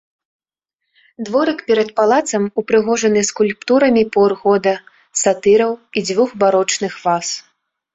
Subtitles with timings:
[1.27, 4.73] Дворык перад палацам упрыгожаны скульптурамі пор года,
[5.25, 7.25] сатыраў і дзвюх барочных ваз.